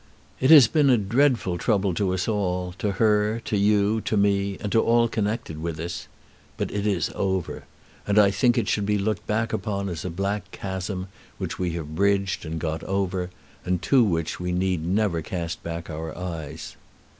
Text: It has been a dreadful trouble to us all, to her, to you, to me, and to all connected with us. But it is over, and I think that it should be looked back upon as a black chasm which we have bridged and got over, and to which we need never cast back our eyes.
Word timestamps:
It 0.39 0.49
has 0.49 0.65
been 0.67 0.89
a 0.89 0.97
dreadful 0.97 1.59
trouble 1.59 1.93
to 1.93 2.11
us 2.15 2.27
all, 2.27 2.73
to 2.79 2.93
her, 2.93 3.39
to 3.45 3.55
you, 3.55 4.01
to 4.01 4.17
me, 4.17 4.57
and 4.59 4.71
to 4.71 4.81
all 4.81 5.07
connected 5.07 5.61
with 5.61 5.79
us. 5.79 6.07
But 6.57 6.71
it 6.71 6.87
is 6.87 7.11
over, 7.13 7.65
and 8.07 8.17
I 8.17 8.31
think 8.31 8.55
that 8.55 8.61
it 8.61 8.67
should 8.67 8.87
be 8.87 8.97
looked 8.97 9.27
back 9.27 9.53
upon 9.53 9.89
as 9.89 10.03
a 10.03 10.09
black 10.09 10.49
chasm 10.49 11.09
which 11.37 11.59
we 11.59 11.73
have 11.73 11.93
bridged 11.93 12.45
and 12.45 12.59
got 12.59 12.83
over, 12.85 13.29
and 13.63 13.79
to 13.83 14.03
which 14.03 14.39
we 14.39 14.51
need 14.51 14.83
never 14.83 15.21
cast 15.21 15.61
back 15.61 15.87
our 15.87 16.17
eyes. 16.17 16.75